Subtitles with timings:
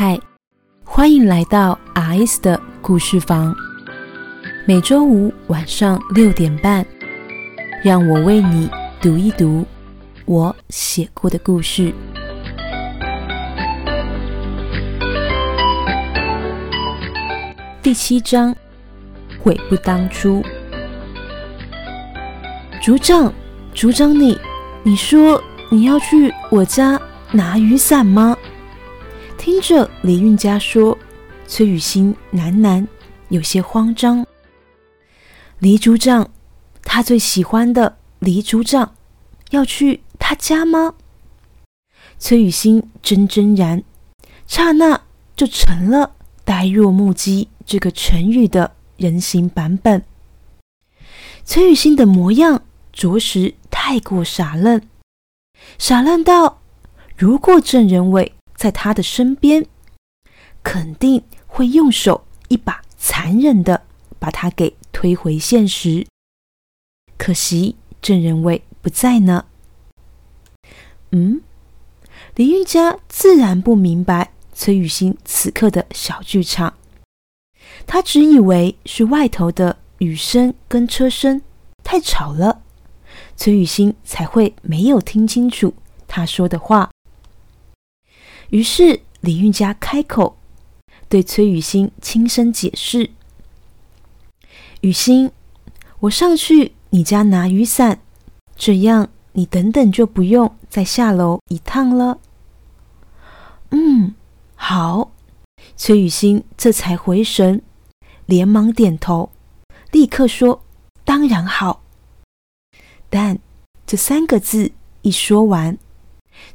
[0.00, 0.16] 嗨，
[0.84, 3.52] 欢迎来到 R.S 的故事房。
[4.64, 6.86] 每周五晚上六点半，
[7.82, 8.70] 让我为你
[9.00, 9.66] 读一读
[10.24, 11.92] 我写过的故事。
[17.82, 18.54] 第七章，
[19.42, 20.44] 悔不当初。
[22.80, 23.32] 组长，
[23.74, 24.38] 组长，你，
[24.84, 27.00] 你说你要去我家
[27.32, 28.36] 拿雨伞吗？
[29.50, 30.96] 听着李运家说，
[31.46, 32.86] 崔雨欣喃喃，
[33.30, 34.26] 有些慌张。
[35.58, 36.30] 黎组长，
[36.82, 38.94] 他最喜欢的黎组长，
[39.48, 40.92] 要去他家吗？
[42.18, 43.82] 崔雨欣怔怔然，
[44.46, 45.00] 刹那
[45.34, 50.04] 就成了呆若木鸡这个成语的人形版本。
[51.46, 54.82] 崔雨欣的模样着实太过傻愣，
[55.78, 56.60] 傻愣到
[57.16, 58.34] 如果郑仁伟。
[58.58, 59.64] 在他的身边，
[60.64, 63.84] 肯定会用手一把残忍的
[64.18, 66.04] 把他给推回现实。
[67.16, 69.46] 可惜郑仁伟不在呢。
[71.12, 71.40] 嗯，
[72.34, 76.74] 李运家自然不明白崔雨欣此刻的小剧场，
[77.86, 81.40] 他只以为是外头的雨声跟车声
[81.84, 82.62] 太吵了，
[83.36, 85.72] 崔雨欣才会没有听清楚
[86.08, 86.90] 他说的话。
[88.50, 90.38] 于是李运家开口
[91.08, 93.10] 对崔雨欣轻声解释
[94.80, 95.30] ：“雨欣，
[96.00, 98.00] 我上去你家拿雨伞，
[98.56, 102.18] 这样你等等就不用再下楼一趟了。”
[103.70, 104.14] 嗯，
[104.54, 105.12] 好。
[105.76, 107.62] 崔雨欣这才回神，
[108.26, 109.30] 连忙点头，
[109.92, 110.64] 立刻说
[111.04, 111.82] ：“当然好。”
[113.10, 113.38] 但
[113.86, 115.78] 这三个字一说完，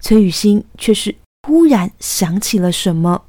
[0.00, 1.14] 崔雨欣却是。
[1.44, 3.24] 忽然想起了什么，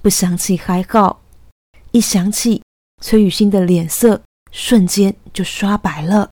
[0.00, 1.20] 不想起还好，
[1.90, 2.62] 一想起，
[3.02, 6.30] 崔雨欣的脸色瞬间就刷白了。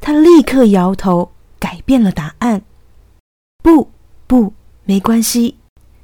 [0.00, 2.62] 他立刻摇头，改变了答案
[3.62, 3.90] ：“不，
[4.28, 4.54] 不，
[4.84, 5.56] 没关系，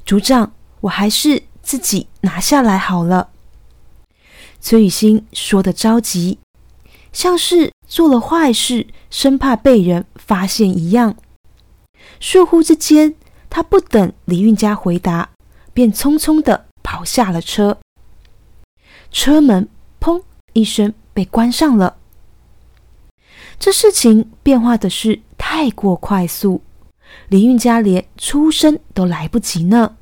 [0.05, 3.31] 组长，我还是自己拿下来好了。”
[4.61, 6.41] 崔雨欣说的着急，
[7.12, 11.16] 像是做了坏事，生怕被人发现一样。
[12.21, 13.15] 倏忽之间，
[13.50, 15.31] 他不等李运家回答，
[15.72, 17.78] 便匆匆的跑下了车。
[19.11, 19.69] 车门
[20.00, 20.22] “砰”
[20.53, 21.99] 一声被关上了。
[23.59, 26.62] 这事情变化的是太过快速，
[27.28, 29.97] 李运家连出声都来不及呢。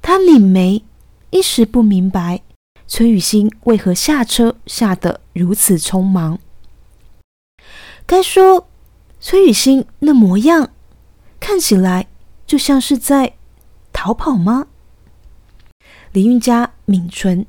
[0.00, 0.84] 他拧眉，
[1.30, 2.42] 一时不明白
[2.86, 6.38] 崔雨欣为何下车下得如此匆忙。
[8.06, 8.68] 该说。
[9.26, 10.68] 崔雨欣那模样，
[11.40, 12.08] 看起来
[12.46, 13.38] 就像是在
[13.90, 14.66] 逃跑吗？
[16.12, 17.46] 李运家抿唇，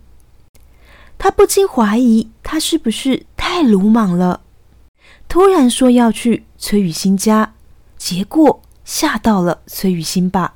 [1.18, 4.40] 他不禁怀疑他是不是太鲁莽了，
[5.28, 7.56] 突然说要去崔雨欣家，
[7.98, 10.56] 结果吓到了崔雨欣吧？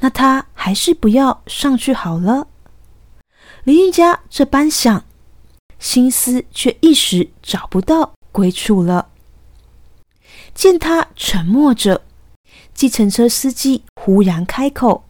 [0.00, 2.48] 那他还是不要上去好了。
[3.62, 5.04] 李运家这般想，
[5.78, 9.10] 心思却一时找不到归处了。
[10.58, 12.02] 见他沉默着，
[12.74, 15.04] 计程车司机忽然开口：“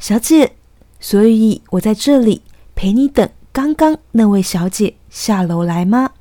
[0.00, 0.56] 小姐，
[0.98, 2.40] 所以我在这里
[2.74, 6.12] 陪你等刚刚那位小姐下楼来吗？”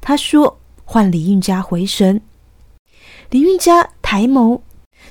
[0.00, 2.20] 他说：“换李运家回神。”
[3.30, 4.60] 李运家抬眸，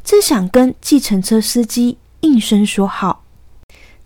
[0.02, 3.26] 正想跟计程车司机应声说好，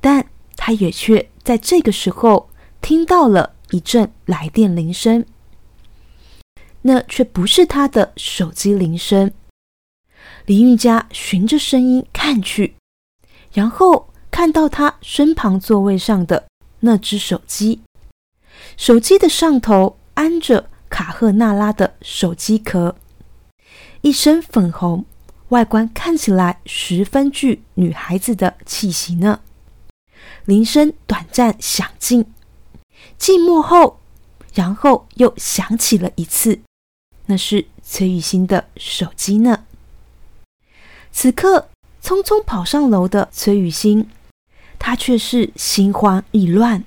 [0.01, 0.25] 但
[0.55, 2.49] 他也却在这个时候
[2.81, 5.23] 听到了一阵来电铃声。
[6.83, 9.31] 那却不是他的手机铃声。
[10.45, 12.75] 李运家循着声音看去，
[13.53, 16.47] 然后看到他身旁座位上的
[16.79, 17.81] 那只手机，
[18.75, 22.95] 手机的上头安着卡赫纳拉的手机壳，
[24.01, 25.05] 一身粉红，
[25.49, 29.41] 外观看起来十分具女孩子的气息呢。
[30.45, 32.25] 铃声短暂响尽，
[33.17, 33.99] 静默后，
[34.53, 36.61] 然后又响起了一次。
[37.31, 39.63] 那是崔雨欣的手机呢。
[41.13, 41.69] 此刻
[42.03, 44.09] 匆匆跑上楼的崔雨欣，
[44.77, 46.83] 她却是心慌意乱，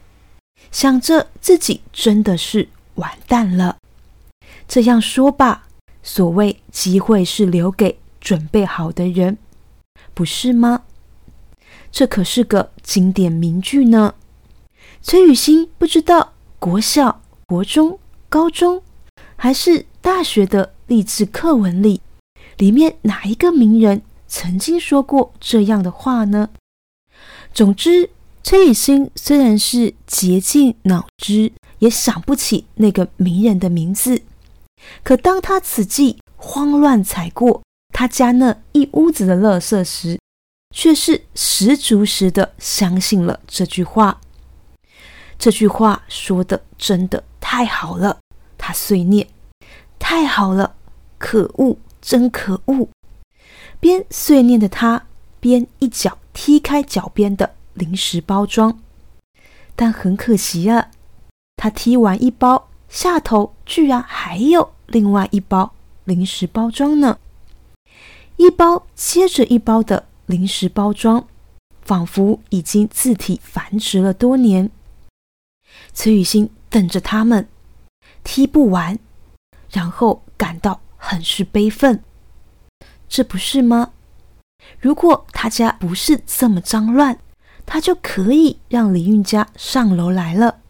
[0.71, 3.79] 想着自己真的是完蛋了。
[4.69, 5.67] 这样说吧，
[6.03, 9.39] 所谓机会是留给准备好的人，
[10.13, 10.83] 不是吗？
[11.91, 14.15] 这可是个经典名句呢。
[15.01, 17.99] 崔雨欣不知道国小、国中、
[18.29, 18.83] 高中
[19.37, 19.87] 还是。
[20.05, 22.03] 大学的励志课文里，
[22.59, 26.51] 里面哪一个名人曾经说过这样的话呢？
[27.55, 28.11] 总之，
[28.43, 34.21] 崔雨欣虽然是竭尽脑汁也想不起那个名人的名字，
[35.03, 40.19] 可当他此际慌乱踩过他家那一屋子的垃圾时，
[40.75, 44.21] 却是十足十的相信了这句话。
[45.39, 48.19] 这句话说的真的太好了，
[48.59, 49.27] 他碎念
[50.07, 50.75] ：“太好了，
[51.17, 52.91] 可恶，真可恶！”
[53.81, 55.07] 边碎念的他，
[55.41, 58.79] 边一脚踢开脚边的零食包装。
[59.75, 60.91] 但很可惜啊，
[61.57, 65.73] 他踢完一包，下头居然还有另外一包
[66.05, 67.19] 零食包装呢！
[68.37, 71.27] 一包接着一包的零食包装，
[71.81, 74.71] 仿佛已经自体繁殖了多年。
[75.95, 77.49] 崔雨欣等着他们
[78.23, 78.99] 踢不完，
[79.75, 82.03] 然后感到很是悲愤。
[83.09, 83.93] 这不是吗？
[84.79, 87.19] 如果他家不是这么脏乱，
[87.67, 90.61] 他就可以让李运家上楼来了，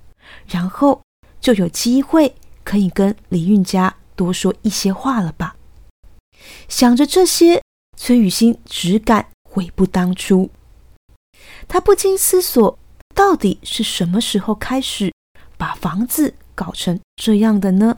[0.49, 1.03] 然后
[1.41, 2.35] 就有机会
[2.65, 5.57] 可以跟李运家多说一些话了吧？
[6.69, 7.63] 想着这些，
[7.97, 10.51] 崔雨欣只感悔不当初。
[11.69, 12.79] 他不禁思索。
[13.15, 15.13] 到底是什么时候开始
[15.57, 17.97] 把房子搞成这样的呢？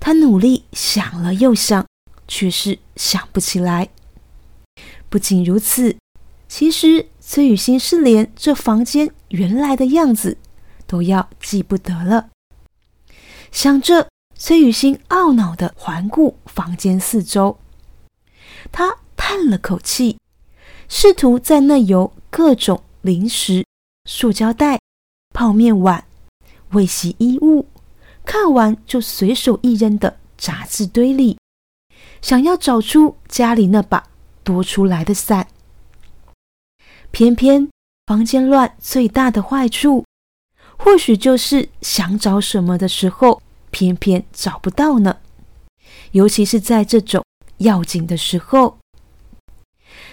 [0.00, 1.86] 他努力想了又想，
[2.26, 3.88] 却是想不起来。
[5.08, 5.96] 不仅如此，
[6.48, 10.38] 其实崔雨欣是连这房间原来的样子
[10.86, 12.30] 都要记不得了。
[13.50, 17.58] 想着，崔雨欣懊恼的环顾房间四周，
[18.70, 20.18] 他叹了口气，
[20.88, 23.64] 试图在那有各种零食。
[24.04, 24.80] 塑胶袋、
[25.34, 26.06] 泡面碗、
[26.70, 27.66] 未洗衣物，
[28.28, 31.38] 看完就随手一扔的杂志堆里，
[32.20, 34.04] 想要找出家里那把
[34.44, 35.48] 多出来的伞。
[37.10, 37.70] 偏偏
[38.06, 40.04] 房间乱最大的坏处，
[40.76, 43.40] 或许就是想找什么的时候，
[43.70, 45.16] 偏偏找不到呢。
[46.12, 47.24] 尤其是在这种
[47.56, 48.76] 要紧的时候，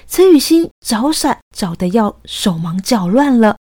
[0.08, 3.58] 崔雨欣找伞找的要手忙脚乱了。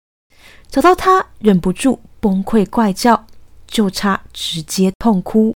[0.71, 3.27] 找到他，忍不住崩溃怪叫，
[3.69, 5.55] 就差直接痛哭。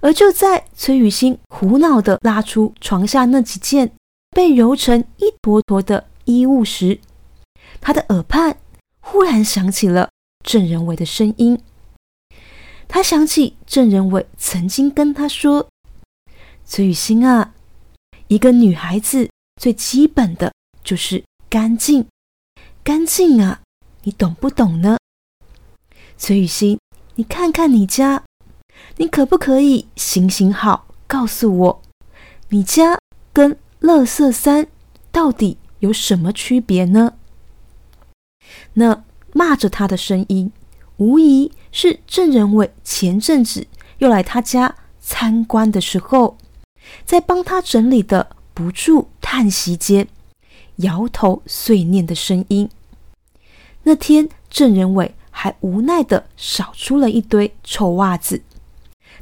[0.00, 3.90] 而就在崔雨欣苦恼的拉出床下那几件
[4.30, 7.00] 被揉成一坨坨的衣物时，
[7.80, 8.58] 他的耳畔
[9.00, 10.10] 忽然响起了
[10.44, 11.60] 郑仁伟的声音。
[12.86, 15.68] 他想起郑仁伟曾经跟他说
[16.64, 17.54] ：“崔雨欣啊，
[18.28, 19.28] 一个女孩子
[19.60, 20.52] 最基本的
[20.84, 22.06] 就是干净。”
[22.84, 23.60] 干净啊，
[24.04, 24.96] 你懂不懂呢？
[26.18, 26.78] 崔雨欣，
[27.14, 28.24] 你看看你家，
[28.96, 31.82] 你可不可以行行好，告诉我，
[32.48, 32.98] 你家
[33.32, 34.66] 跟乐色三
[35.12, 37.14] 到底有什么区别呢？
[38.74, 40.50] 那骂着他的声音，
[40.96, 43.68] 无疑是郑仁伟前阵子
[43.98, 46.36] 又来他家参观的时候，
[47.04, 50.08] 在帮他整理的不住叹息间，
[50.76, 52.68] 摇头碎念的声音。
[53.84, 58.42] 那天，郑仁伟还无奈的扫出了一堆臭袜子，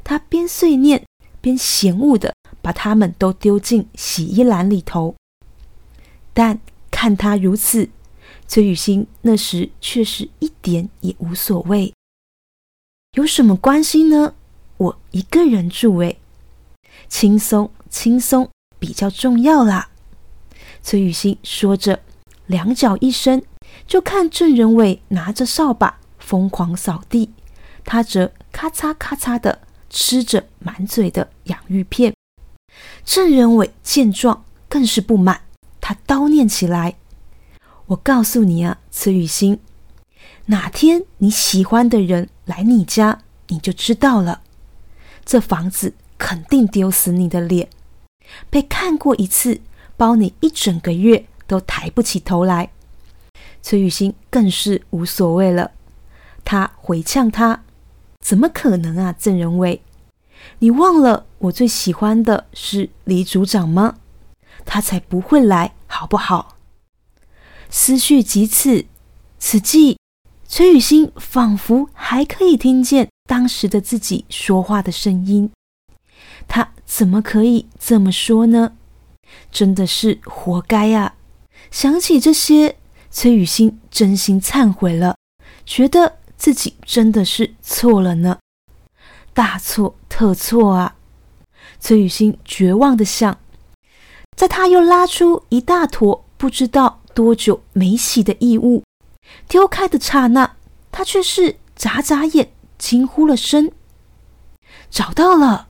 [0.03, 1.05] 他边碎念
[1.39, 5.13] 边嫌恶的把他们都丢进洗衣篮里头。
[6.33, 6.59] 但
[6.89, 7.91] 看他如此，
[8.47, 11.93] 崔雨欣那时却是一点也无所谓。
[13.11, 14.33] 有什么关系呢？
[14.77, 16.17] 我一个人住，诶，
[17.07, 19.91] 轻松轻松比较重要啦。
[20.81, 21.99] 崔雨欣说着，
[22.47, 23.43] 两脚一伸。
[23.85, 27.31] 就看郑仁伟拿着扫把疯狂扫地，
[27.85, 32.13] 他则咔嚓咔嚓的吃着满嘴的洋芋片。
[33.05, 35.39] 郑仁伟见状更是不满，
[35.79, 36.95] 他叨念起来
[37.87, 39.61] ：“我告诉你啊，崔雨欣，
[40.47, 44.41] 哪天你喜欢的人来你家，你就知道了。
[45.23, 47.69] 这房子肯定丢死你的脸，
[48.49, 49.61] 被看过一次，
[49.95, 52.71] 包你一整个月都抬不起头来。”
[53.63, 55.71] 崔雨欣更是无所谓了，
[56.49, 57.65] 他回呛他
[58.23, 59.81] ：“怎么可能啊，郑仁伟，
[60.59, 63.97] 你忘了我最喜欢的是李组长吗？
[64.65, 66.55] 他才不会来，好不好？”
[67.69, 68.85] 思绪及此，
[69.37, 69.99] 此际，
[70.47, 75.51] 崔雨欣仿佛还可以听见当时的自己说话的声音。
[76.47, 78.77] 他怎么可以这么说呢？
[79.51, 81.15] 真的是活该啊！
[81.69, 82.77] 想起这些。
[83.09, 85.17] 崔雨欣真心忏悔了，
[85.65, 88.37] 觉得自己真的是错了呢，
[89.33, 90.95] 大错特错啊！
[91.79, 93.39] 崔雨欣绝望的想：
[94.35, 98.83] 在他又拉出一大坨不知道多久没洗的异物，
[99.47, 100.55] 丢开的刹那，
[100.91, 103.71] 他却是眨眨眼，惊呼了声
[104.89, 105.67] ：“找到了！”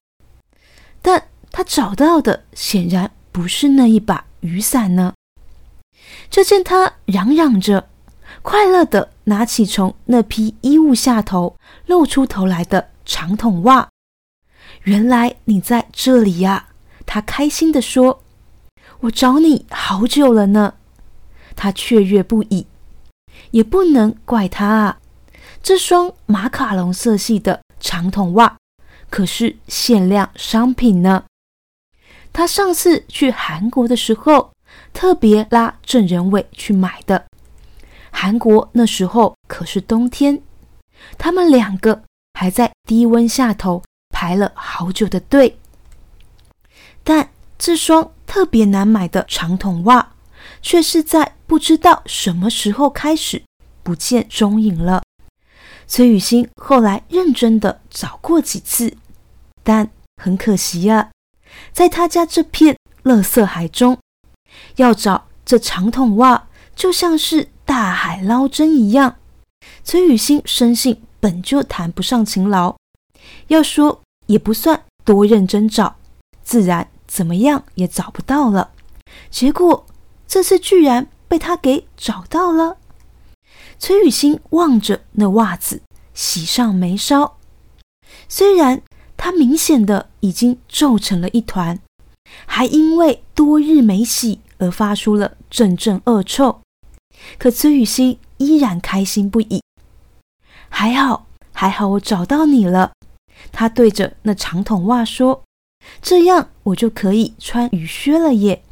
[1.02, 5.14] 但他找到的显然不是那一把雨伞呢。
[6.30, 7.90] 就见他嚷嚷着，
[8.42, 11.56] 快乐的拿起从那批衣物下头
[11.86, 13.90] 露出头来的长筒袜。
[14.84, 16.68] 原来你在这里呀！
[17.06, 18.24] 他开心地说。
[19.02, 20.74] 我找你好久了呢，
[21.56, 22.66] 他雀跃不已，
[23.52, 24.98] 也不能怪他啊。
[25.62, 28.58] 这双马卡龙色系的长筒袜
[29.10, 31.26] 可是限量商品呢。
[32.34, 34.52] 他上次去韩国的时候，
[34.94, 37.26] 特别拉郑仁伟去买的。
[38.20, 40.42] 韩国那时候可是冬天，
[41.20, 42.02] 他们两个
[42.34, 45.60] 还在低温下头排了好久的队，
[47.04, 48.12] 但这双。
[48.28, 50.12] 特别难买的长筒袜，
[50.62, 53.42] 却是在不知道什么时候开始
[53.82, 55.02] 不见踪影了。
[55.88, 58.98] 崔雨欣后来认真的找过几次，
[59.64, 59.90] 但
[60.22, 61.10] 很可惜呀，
[61.72, 63.98] 在他家这片垃圾海中，
[64.76, 69.18] 要找这长筒袜就像是大海捞针一样。
[69.84, 72.78] 崔雨欣生性本就谈不上勤劳，
[73.50, 75.98] 要说也不算多认真找，
[76.42, 76.90] 自然。
[77.08, 78.72] 怎么样也找不到了，
[79.30, 79.86] 结果
[80.28, 82.76] 这次居然被他给找到了。
[83.80, 85.82] 崔雨欣望着那袜子，
[86.14, 87.38] 喜上眉梢。
[88.28, 88.82] 虽然
[89.16, 91.80] 它明显的已经皱成了一团，
[92.46, 96.60] 还因为多日没洗而发出了阵阵恶臭，
[97.38, 99.62] 可崔雨欣依然开心不已。
[100.70, 102.92] 还好，还好，我找到你了。
[103.52, 105.44] 他对着那长筒袜说。
[106.02, 108.64] 这样我就可以穿雨靴了耶！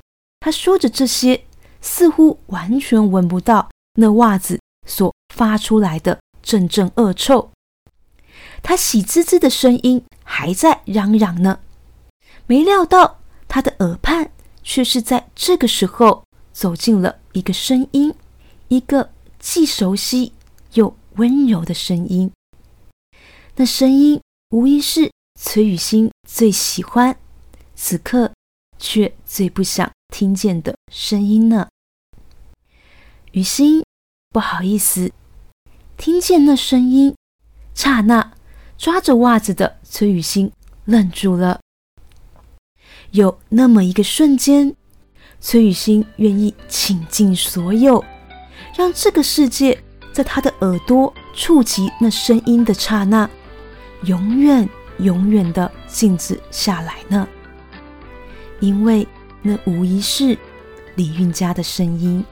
[0.42, 1.46] 他说着这些，
[1.80, 7.52] 似乎完全闻不到那袜子所发出来的阵阵恶臭。
[8.62, 11.60] 他喜滋滋的声音还在嚷嚷呢，
[12.48, 18.14] 没料到他的耳畔却是在这个时候走进了一个声音，
[18.67, 20.34] 一个既熟悉
[20.74, 22.31] 又温柔的声音。
[23.55, 25.12] 那声音无疑是。
[25.38, 27.17] 崔雨欣最喜欢，
[27.75, 28.31] 此刻
[28.79, 31.67] 却最不想听见的声音呢。
[33.34, 33.84] 雨欣，
[34.29, 35.12] 不好意思，
[35.98, 37.13] 听见那声音，
[37.74, 38.31] 刹那
[38.77, 40.50] 抓着袜子的崔雨欣
[40.86, 41.60] 愣住了。
[43.12, 44.74] 有那么一个瞬间，
[45.41, 48.03] 崔雨欣愿意倾尽所有，
[48.75, 49.82] 让这个世界
[50.13, 53.29] 在他的耳朵触及那声音的刹那，
[54.03, 54.67] 永远。
[55.00, 57.27] 永远的静止下来呢，
[58.62, 59.05] 因为
[59.41, 60.38] 那无疑是
[60.96, 62.24] 李运家的声音。